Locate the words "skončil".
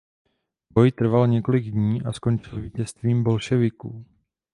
2.13-2.61